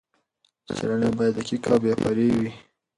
[0.75, 2.51] څېړنه باید دقیق او بې پرې وي.